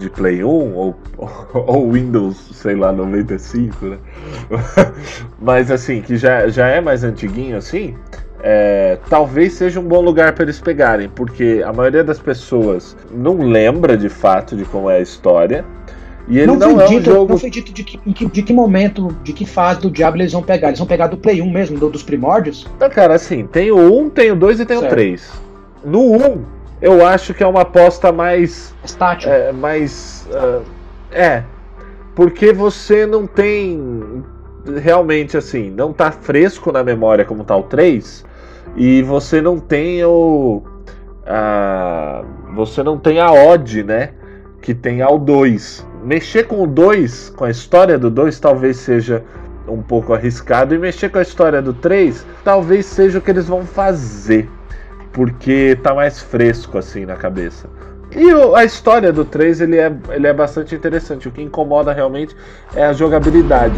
[0.02, 0.94] de Play 1 ou,
[1.54, 3.98] ou Windows, sei lá, 95, né?
[5.40, 7.94] Mas assim, que já, já é mais antiguinho assim,
[8.42, 13.38] é, talvez seja um bom lugar para eles pegarem, porque a maioria das pessoas não
[13.38, 15.64] lembra de fato de como é a história.
[16.28, 17.32] E ele não, não é um dito, jogo.
[17.32, 20.42] Não foi dito de que, de que momento, de que fase do Diablo eles vão
[20.42, 20.68] pegar.
[20.68, 22.66] Eles vão pegar do Play 1 mesmo, do, dos primórdios?
[22.76, 24.92] Então, cara, assim, tem o 1, tem o 2 e tem certo.
[24.92, 25.32] o 3.
[25.84, 26.44] No 1,
[26.82, 28.74] eu acho que é uma aposta mais.
[28.84, 29.30] Estática.
[29.30, 30.26] É, mais.
[30.28, 30.62] Uh,
[31.12, 31.44] é.
[32.16, 34.24] Porque você não tem.
[34.82, 38.24] Realmente, assim, não tá fresco na memória como tá o 3.
[38.76, 40.60] E você não tem o.
[41.24, 44.10] A, você não tem a odd, né?
[44.60, 45.86] Que tem ao 2.
[46.02, 49.22] Mexer com o 2, com a história do 2, talvez seja
[49.68, 50.74] um pouco arriscado.
[50.74, 54.48] E mexer com a história do 3, talvez seja o que eles vão fazer
[55.12, 57.68] porque tá mais fresco assim na cabeça.
[58.14, 61.28] E a história do 3 ele é, ele é bastante interessante.
[61.28, 62.36] O que incomoda realmente
[62.74, 63.74] é a jogabilidade.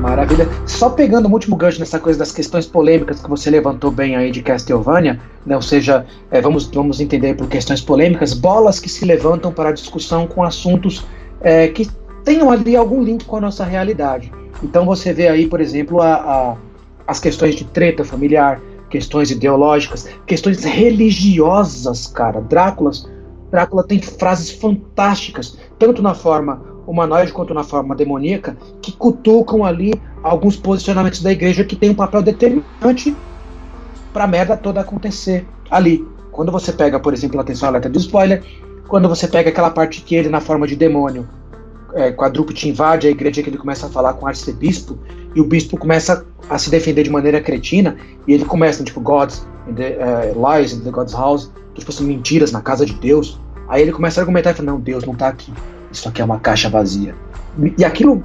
[0.00, 0.46] Maravilha.
[0.66, 4.30] Só pegando o último gancho nessa coisa das questões polêmicas que você levantou bem aí
[4.30, 5.56] de Castlevania, né?
[5.56, 10.26] ou seja, é, vamos, vamos entender por questões polêmicas, bolas que se levantam para discussão
[10.26, 11.06] com assuntos
[11.40, 11.88] é, que
[12.22, 14.30] tenham ali algum link com a nossa realidade.
[14.62, 16.56] Então você vê aí, por exemplo, a, a
[17.06, 22.40] as questões de treta familiar, questões ideológicas, questões religiosas, cara.
[22.40, 22.90] Drácula,
[23.50, 29.92] Drácula tem frases fantásticas, tanto na forma humanoide quanto na forma demoníaca, que cutucam ali
[30.22, 33.16] alguns posicionamentos da igreja que tem um papel determinante
[34.12, 36.06] para merda toda acontecer ali.
[36.30, 38.42] Quando você pega, por exemplo, atenção alerta de spoiler,
[38.88, 41.28] quando você pega aquela parte que ele na forma de demônio
[41.94, 44.98] é, quadrúpede invade a igreja que ele começa a falar com o arcebispo
[45.34, 49.46] e o bispo começa a se defender de maneira cretina e ele começa tipo gods
[49.74, 53.40] the, uh, lies in the God's house tipo assim mentiras na casa de Deus.
[53.68, 55.52] Aí ele começa a argumentar e fala não Deus não tá aqui
[55.94, 57.14] isso aqui é uma caixa vazia.
[57.78, 58.22] E aquilo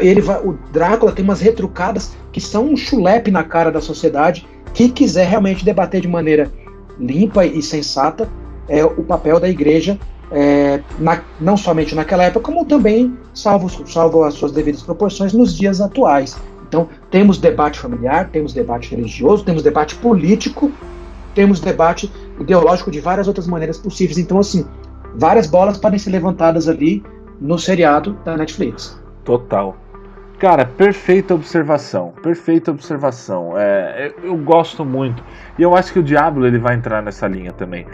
[0.00, 4.46] ele vai, o Drácula tem umas retrucadas que são um chulepe na cara da sociedade
[4.72, 6.50] que quiser realmente debater de maneira
[6.98, 8.28] limpa e sensata
[8.68, 9.98] é o papel da igreja
[10.32, 15.56] é, na, não somente naquela época, como também, salvo, salvo as suas devidas proporções, nos
[15.56, 16.36] dias atuais.
[16.66, 20.72] Então, temos debate familiar, temos debate religioso, temos debate político,
[21.34, 24.16] temos debate ideológico de várias outras maneiras possíveis.
[24.16, 24.66] Então, assim,
[25.14, 27.02] várias bolas podem ser levantadas ali
[27.38, 28.98] no seriado da Netflix.
[29.24, 29.76] Total.
[30.38, 33.52] Cara, perfeita observação, perfeita observação.
[33.56, 35.22] É, eu gosto muito.
[35.58, 37.86] E eu acho que o Diablo ele vai entrar nessa linha também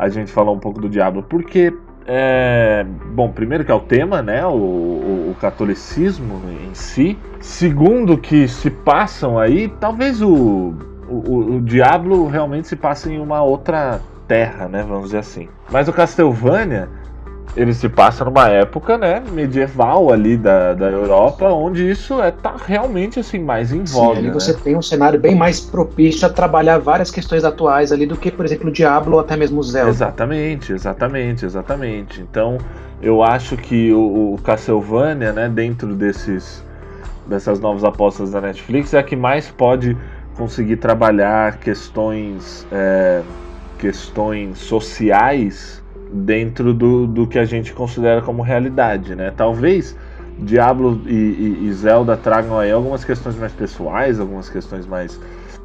[0.00, 1.72] a gente falar um pouco do Diablo, porque
[2.06, 7.18] é, bom, primeiro que é o tema, né, o, o, o, catolicismo em si.
[7.38, 10.74] Segundo que se passam aí, talvez o,
[11.08, 15.48] o, o Diablo realmente se passe em uma outra terra, né, vamos dizer assim.
[15.70, 16.88] Mas o Castlevania
[17.56, 22.54] ele se passa numa época, né, medieval ali da, da Europa, onde isso é tá
[22.64, 24.14] realmente assim mais em voga.
[24.14, 24.32] Sim, ali né?
[24.32, 28.30] você tem um cenário bem mais propício a trabalhar várias questões atuais ali do que,
[28.30, 29.90] por exemplo, o Diablo ou até mesmo o Zelda.
[29.90, 32.20] Exatamente, exatamente, exatamente.
[32.20, 32.58] Então,
[33.02, 36.64] eu acho que o, o Castlevania, né, dentro desses
[37.26, 39.96] dessas novas apostas da Netflix, é a que mais pode
[40.36, 43.22] conseguir trabalhar questões é,
[43.78, 45.80] questões sociais
[46.12, 49.32] dentro do, do que a gente considera como realidade, né?
[49.36, 49.96] Talvez
[50.38, 55.20] Diablo e, e, e, Zelda tragam aí algumas questões mais pessoais, algumas questões mais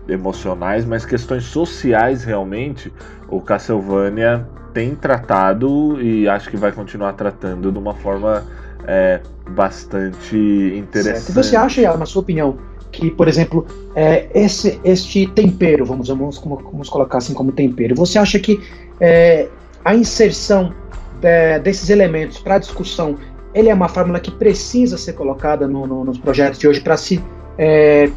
[0.08, 2.91] emocionais, mas questões sociais realmente
[3.29, 8.43] o Castlevania tem tratado e acho que vai continuar tratando de uma forma
[8.86, 10.36] é, bastante
[10.77, 11.21] interessante.
[11.21, 11.34] Certo.
[11.34, 12.58] Você acha, na sua opinião,
[12.91, 18.19] que, por exemplo, é, esse, este tempero, vamos, vamos, vamos colocar assim como tempero, você
[18.19, 18.60] acha que
[18.99, 19.47] é,
[19.85, 20.73] a inserção
[21.21, 23.17] de, desses elementos para a discussão
[23.55, 26.97] ele é uma fórmula que precisa ser colocada no, no, nos projetos de hoje para
[26.97, 27.23] se.
[27.57, 28.09] É,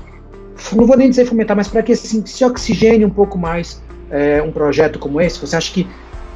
[0.75, 4.43] não vou nem dizer fomentar, mas para que assim, se oxigene um pouco mais é,
[4.43, 5.39] um projeto como esse?
[5.39, 5.87] Você acha que,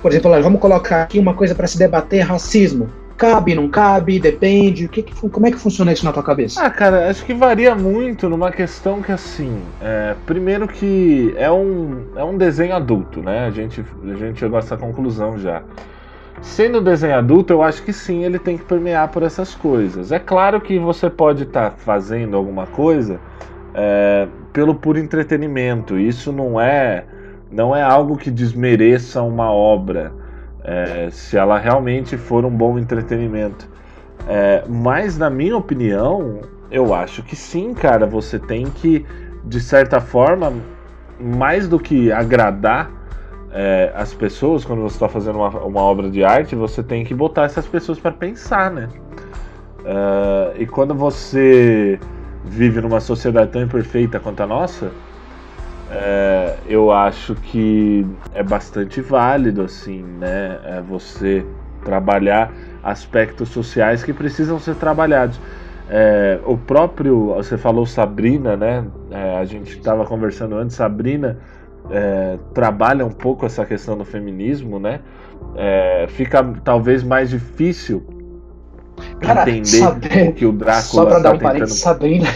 [0.00, 2.88] por exemplo, vamos colocar aqui uma coisa para se debater racismo?
[3.16, 4.86] Cabe, não cabe, depende?
[4.86, 6.64] O que, como é que funciona isso na tua cabeça?
[6.64, 12.06] Ah, cara, acho que varia muito numa questão que assim, é, primeiro que é um,
[12.16, 13.46] é um desenho adulto, né?
[13.46, 15.62] A gente, a gente chegou a essa conclusão já.
[16.40, 20.10] Sendo desenho adulto, eu acho que sim, ele tem que permear por essas coisas.
[20.10, 23.20] É claro que você pode estar tá fazendo alguma coisa
[23.74, 25.98] é, pelo puro entretenimento.
[25.98, 27.04] Isso não é
[27.52, 30.12] não é algo que desmereça uma obra,
[30.64, 33.68] é, se ela realmente for um bom entretenimento.
[34.28, 38.06] É, mas, na minha opinião, eu acho que sim, cara.
[38.06, 39.04] Você tem que,
[39.44, 40.52] de certa forma,
[41.20, 42.90] mais do que agradar
[43.52, 47.14] é, as pessoas quando você está fazendo uma, uma, obra de arte, você tem que
[47.14, 48.88] botar essas pessoas para pensar, né?
[49.80, 51.98] Uh, e quando você
[52.44, 54.92] vive numa sociedade tão imperfeita quanto a nossa,
[55.92, 60.58] é, eu acho que é bastante válido, assim, né?
[60.64, 61.44] É você
[61.84, 62.50] trabalhar
[62.82, 65.38] aspectos sociais que precisam ser trabalhados.
[65.90, 68.84] É, o próprio, você falou Sabrina, né?
[69.10, 71.38] É, a gente estava conversando antes, Sabrina
[71.90, 75.00] é, trabalha um pouco essa questão do feminismo, né?
[75.54, 78.02] É, fica talvez mais difícil
[79.20, 81.68] Cara, entender o que o Drácula Só pra tá dar um tentando...
[81.68, 82.26] Sabrina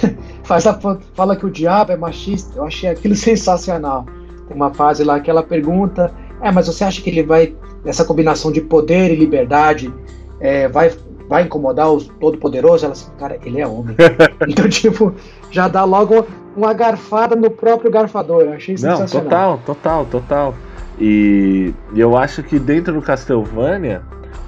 [0.46, 0.78] faz a,
[1.14, 2.58] fala que o diabo é machista.
[2.58, 4.06] Eu achei aquilo sensacional.
[4.46, 7.54] Tem uma fase lá que ela pergunta: É, mas você acha que ele vai,
[7.84, 9.92] essa combinação de poder e liberdade,
[10.40, 10.92] é, vai,
[11.28, 12.84] vai incomodar o Todo-Poderoso?
[12.84, 13.96] Ela assim, cara, ele é homem.
[14.48, 15.12] então, tipo,
[15.50, 18.42] já dá logo uma garfada no próprio garfador.
[18.42, 19.24] Eu achei sensacional.
[19.24, 20.54] Não, total, total, total.
[20.98, 24.00] E eu acho que dentro do Castlevania,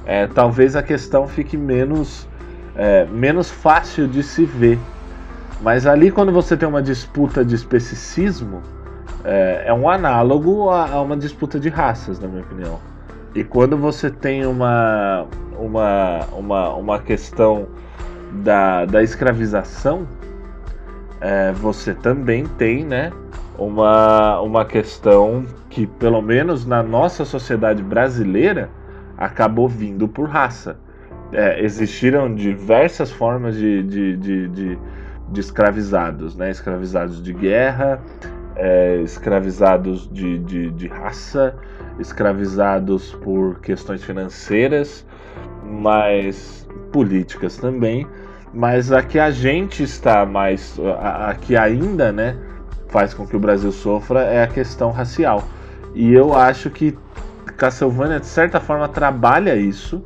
[0.06, 2.26] é, talvez a questão fique menos,
[2.74, 4.78] é, menos fácil de se ver.
[5.60, 8.62] Mas ali, quando você tem uma disputa de especicismo,
[9.24, 12.78] é, é um análogo a, a, uma disputa de raças, na minha opinião.
[13.34, 15.26] E quando você tem uma,
[15.58, 17.66] uma, uma, uma questão
[18.42, 20.06] da, da escravização,
[21.20, 23.12] é, você também tem né,
[23.58, 28.70] uma, uma questão que, pelo menos na nossa sociedade brasileira,
[29.16, 30.78] acabou vindo por raça.
[31.32, 34.78] É, existiram diversas formas de, de, de, de,
[35.30, 36.50] de escravizados, né?
[36.50, 38.00] escravizados de guerra,
[38.56, 41.54] é, escravizados de, de, de raça,
[41.98, 45.06] escravizados por questões financeiras,
[45.64, 48.06] mas políticas também.
[48.52, 50.78] Mas a que a gente está mais.
[50.98, 52.36] A, a que ainda né,
[52.88, 55.44] faz com que o Brasil sofra é a questão racial.
[55.94, 56.96] E eu acho que
[57.56, 60.02] Castlevania, de certa forma, trabalha isso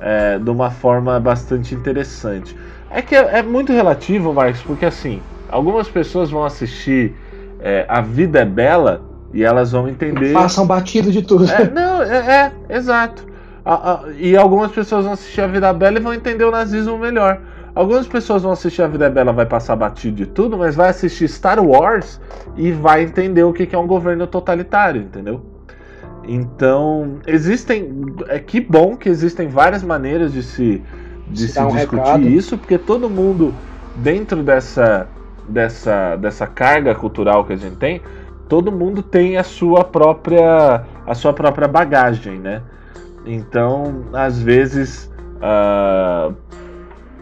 [0.00, 2.56] é, de uma forma bastante interessante.
[2.94, 7.12] É que é, é, muito relativo, Marcos, porque assim, algumas pessoas vão assistir
[7.58, 9.02] é, A Vida é Bela
[9.32, 10.32] e elas vão entender.
[10.32, 11.44] Façam batido de tudo.
[11.50, 13.26] É, não, é, é exato.
[13.64, 16.52] A, a, e algumas pessoas vão assistir A Vida é Bela e vão entender o
[16.52, 17.40] nazismo melhor.
[17.74, 20.90] Algumas pessoas vão assistir A Vida é Bela vai passar batido de tudo, mas vai
[20.90, 22.20] assistir Star Wars
[22.56, 25.44] e vai entender o que é um governo totalitário, entendeu?
[26.28, 27.90] Então, existem.
[28.28, 30.80] É que bom que existem várias maneiras de se,
[31.28, 32.28] de se, um discutir recado.
[32.28, 33.54] isso, porque todo mundo,
[33.96, 35.08] dentro dessa,
[35.48, 38.00] dessa, dessa carga cultural que a gente tem,
[38.48, 42.62] todo mundo tem a sua própria, a sua própria bagagem, né?
[43.26, 46.34] Então, às vezes, uh,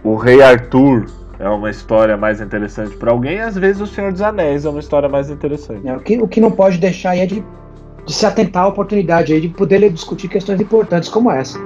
[0.02, 1.06] o Rei Arthur
[1.38, 4.80] é uma história mais interessante para alguém, às vezes o Senhor dos Anéis é uma
[4.80, 5.86] história mais interessante.
[5.86, 7.42] É, o, que, o que não pode deixar é de
[8.04, 11.58] de se atentar à oportunidade aí de poder discutir questões importantes como essa.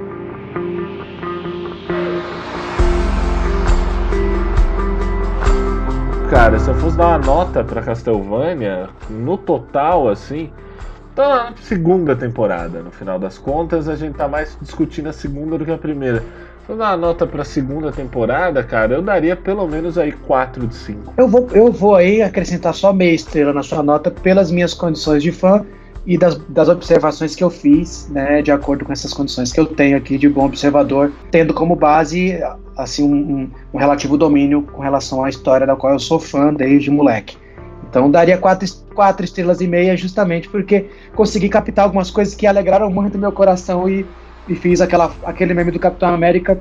[6.37, 10.51] Cara, se eu fosse dar uma nota para Castlevania, no total, assim,
[11.15, 15.57] tá na segunda temporada, no final das contas, a gente tá mais discutindo a segunda
[15.57, 16.23] do que a primeira.
[16.67, 20.67] Se eu dar uma nota pra segunda temporada, cara, eu daria pelo menos aí 4
[20.67, 21.15] de 5.
[21.17, 25.23] Eu vou, eu vou aí acrescentar só meia estrela na sua nota pelas minhas condições
[25.23, 25.65] de fã
[26.07, 29.67] e das, das observações que eu fiz, né, de acordo com essas condições que eu
[29.67, 32.39] tenho aqui de bom observador, tendo como base
[32.77, 36.91] assim um, um, relativo domínio com relação à história da qual eu sou fã desde
[36.91, 37.37] moleque.
[37.91, 42.89] Então daria quatro, quatro estrelas e meia justamente porque consegui captar algumas coisas que alegraram
[42.89, 44.07] muito meu coração e,
[44.49, 46.61] e fiz aquela, aquele meme do Capitão América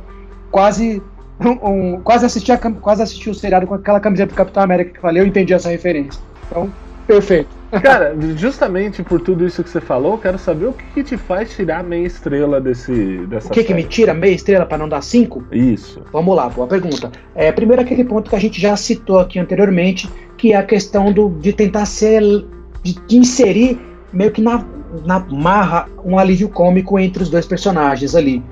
[0.49, 1.03] quase
[1.39, 4.91] um, um, quase assisti a, quase assisti o seriado com aquela camiseta do Capitão América
[4.91, 6.19] que falei, eu entendi essa referência.
[6.49, 6.71] Então,
[7.05, 7.49] perfeito.
[7.81, 11.17] Cara, justamente por tudo isso que você falou, eu quero saber o que, que te
[11.17, 14.89] faz tirar meia estrela desse, dessa O que, que me tira meia estrela para não
[14.89, 15.43] dar cinco?
[15.51, 16.01] Isso.
[16.11, 17.11] Vamos lá, boa pergunta.
[17.33, 21.11] É, primeiro aquele ponto que a gente já citou aqui anteriormente, que é a questão
[21.11, 22.21] do, de tentar ser.
[22.83, 23.79] de, de inserir
[24.11, 24.65] meio que na,
[25.05, 28.43] na marra um alívio cômico entre os dois personagens ali.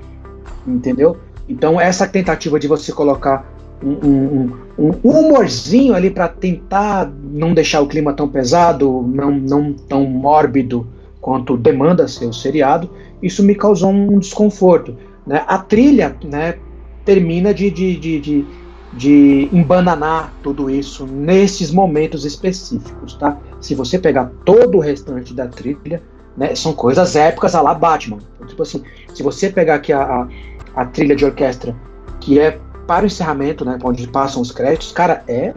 [0.66, 1.16] Entendeu?
[1.48, 3.53] Então essa tentativa de você colocar
[3.84, 9.30] um, um, um, um humorzinho ali para tentar não deixar o clima tão pesado, não,
[9.30, 10.86] não tão mórbido
[11.20, 12.90] quanto demanda ser o seriado,
[13.22, 14.96] isso me causou um desconforto.
[15.26, 15.42] Né?
[15.46, 16.56] A trilha né,
[17.04, 18.46] termina de, de, de, de,
[18.92, 23.14] de embananar tudo isso nesses momentos específicos.
[23.14, 23.38] Tá?
[23.60, 26.02] Se você pegar todo o restante da trilha,
[26.36, 28.18] né, são coisas épicas a lá Batman.
[28.34, 28.82] Então, tipo assim,
[29.14, 30.28] se você pegar aqui a, a,
[30.74, 31.74] a trilha de orquestra,
[32.20, 35.54] que é para o encerramento, né, onde passam os créditos, cara, é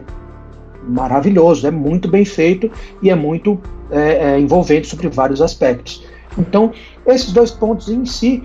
[0.88, 2.70] maravilhoso, é muito bem feito
[3.02, 3.58] e é muito
[3.90, 6.04] é, é, envolvente sobre vários aspectos.
[6.36, 6.72] Então,
[7.06, 8.44] esses dois pontos em si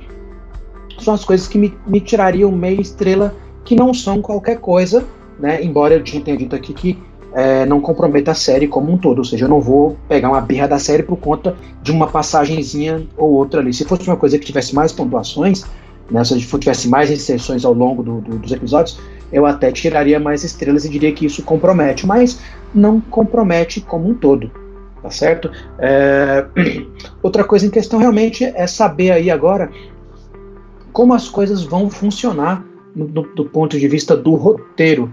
[0.99, 5.05] são as coisas que me, me tirariam meia estrela, que não são qualquer coisa,
[5.39, 5.63] né?
[5.63, 6.97] Embora eu tenha dito aqui que
[7.33, 10.41] é, não comprometa a série como um todo, ou seja, eu não vou pegar uma
[10.41, 13.73] birra da série por conta de uma passagenzinha ou outra ali.
[13.73, 15.65] Se fosse uma coisa que tivesse mais pontuações,
[16.11, 18.99] né, se tivesse mais inserções ao longo do, do, dos episódios,
[19.31, 22.39] eu até tiraria mais estrelas e diria que isso compromete, mas
[22.73, 24.51] não compromete como um todo,
[25.01, 25.49] tá certo?
[25.79, 26.45] É...
[27.21, 29.71] Outra coisa em questão realmente é saber aí agora
[30.91, 32.63] como as coisas vão funcionar
[32.95, 35.11] no, do, do ponto de vista do roteiro,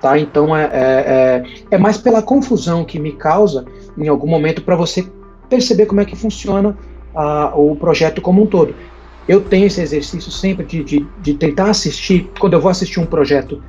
[0.00, 0.16] tá?
[0.16, 3.64] Então é, é, é, é mais pela confusão que me causa
[3.98, 5.04] em algum momento para você
[5.48, 6.76] perceber como é que funciona
[7.14, 8.74] uh, o projeto como um todo
[9.28, 13.06] eu tenho esse exercício sempre de, de, de, tentar assistir, quando eu vou assistir um
[13.06, 13.62] projeto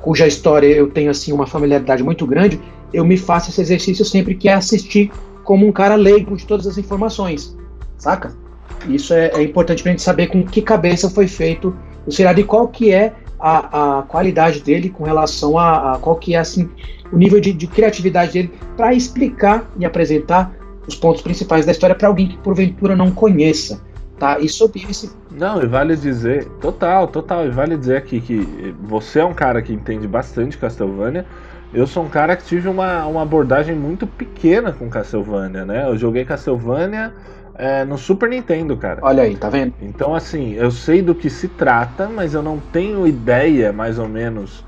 [0.00, 2.60] cuja história eu tenho assim uma familiaridade muito grande,
[2.92, 5.10] eu me faço esse exercício sempre que é assistir
[5.42, 7.56] como um cara leigo de todas as informações,
[7.96, 8.34] saca?
[8.88, 11.74] Isso é, é importante para a gente saber com que cabeça foi feito
[12.06, 16.16] o seriado e qual que é a, a qualidade dele com relação a, a, qual
[16.16, 16.68] que é assim
[17.12, 20.54] o nível de, de criatividade dele para explicar e apresentar
[20.86, 23.80] os pontos principais da história para alguém que porventura não conheça.
[24.18, 24.38] Tá?
[24.38, 25.10] E sobre esse.
[25.30, 29.60] Não, e vale dizer, total, total, e vale dizer aqui que você é um cara
[29.60, 31.26] que entende bastante Castlevania.
[31.72, 35.88] Eu sou um cara que tive uma, uma abordagem muito pequena com Castlevania, né?
[35.88, 37.12] Eu joguei Castlevania
[37.56, 39.00] é, no Super Nintendo, cara.
[39.02, 39.74] Olha aí, tá vendo?
[39.82, 44.08] Então, assim, eu sei do que se trata, mas eu não tenho ideia, mais ou
[44.08, 44.64] menos,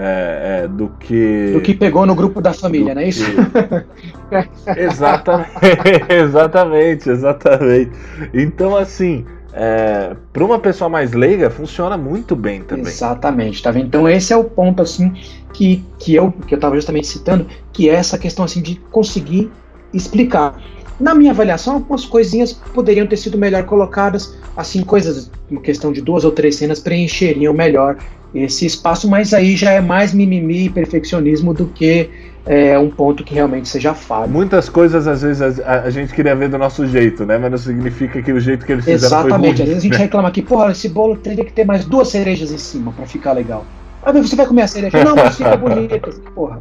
[0.00, 1.50] é, é, do que.
[1.52, 3.24] Do que pegou no grupo da família, não é isso?
[4.76, 5.50] exatamente,
[6.08, 7.90] exatamente, exatamente.
[8.32, 12.86] Então, assim, é, para uma pessoa mais leiga, funciona muito bem também.
[12.86, 13.86] Exatamente, tá vendo?
[13.86, 15.12] Então, esse é o ponto, assim,
[15.52, 19.50] que, que, eu, que eu tava justamente citando, que é essa questão, assim, de conseguir
[19.92, 20.62] explicar.
[21.00, 26.00] Na minha avaliação, algumas coisinhas poderiam ter sido melhor colocadas, assim, coisas, uma questão de
[26.00, 27.96] duas ou três cenas preencheriam melhor
[28.34, 32.10] esse espaço, mas aí já é mais mimimi e perfeccionismo do que
[32.44, 34.30] é, um ponto que realmente seja falho.
[34.30, 37.36] Muitas coisas, às vezes, a, a, gente queria ver do nosso jeito, né?
[37.36, 39.28] Mas não significa que o jeito que eles fizeram Exatamente.
[39.28, 39.62] foi Exatamente.
[39.62, 42.50] Às vezes a gente reclama aqui, porra, esse bolo teria que ter mais duas cerejas
[42.50, 43.64] em cima para ficar legal.
[44.02, 45.04] Aí você vai comer a cereja.
[45.04, 46.20] Não, mas fica bonito.
[46.34, 46.60] Porra.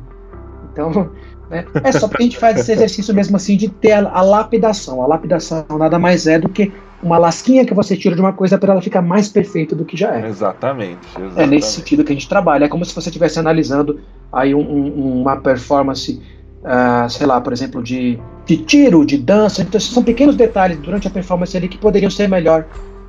[0.73, 1.09] Então,
[1.49, 1.65] né?
[1.83, 5.01] É só porque a gente faz esse exercício mesmo assim de ter a, a, lapidação.
[5.01, 8.57] A lapidação nada mais é do que uma lasquinha que você tira de uma coisa
[8.57, 10.27] para ela ficar mais perfeita do que já é.
[10.27, 12.65] Exatamente, exatamente, É nesse sentido que a gente trabalha.
[12.65, 13.99] É como se você estivesse analisando
[14.31, 16.21] aí um, um, uma performance,
[16.63, 19.61] uh, sei lá, por exemplo, de, de tiro, de dança.
[19.61, 22.65] Então, são pequenos detalhes durante a performance ali que poderiam ser melhor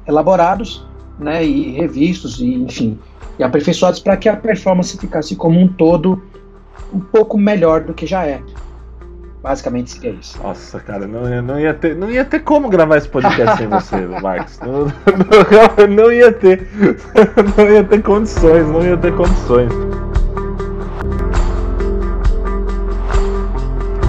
[0.07, 0.87] elaborados
[1.19, 2.99] né, e revistos, e, enfim,
[3.39, 6.23] e aperfeiçoados para que a performance ficasse como um todo
[6.93, 8.41] um pouco melhor do que já é.
[9.43, 10.41] Basicamente seria isso.
[10.43, 13.97] Nossa, cara, não, não, ia, ter, não ia ter como gravar esse podcast sem você,
[14.21, 14.59] Marcos.
[14.61, 16.69] Não, não, não ia ter.
[17.57, 19.73] Não ia ter condições, não ia ter condições.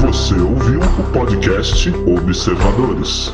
[0.02, 3.34] Você ouviu o podcast Observadores.